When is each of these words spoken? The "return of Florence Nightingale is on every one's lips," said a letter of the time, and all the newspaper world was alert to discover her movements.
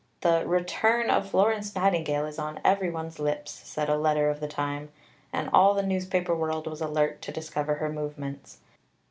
The 0.21 0.47
"return 0.47 1.11
of 1.11 1.29
Florence 1.29 1.75
Nightingale 1.75 2.25
is 2.25 2.39
on 2.39 2.59
every 2.65 2.89
one's 2.89 3.19
lips," 3.19 3.51
said 3.51 3.87
a 3.87 3.95
letter 3.95 4.31
of 4.31 4.39
the 4.39 4.47
time, 4.47 4.89
and 5.31 5.47
all 5.53 5.75
the 5.75 5.83
newspaper 5.83 6.33
world 6.35 6.65
was 6.65 6.81
alert 6.81 7.21
to 7.21 7.31
discover 7.31 7.75
her 7.75 7.93
movements. 7.93 8.57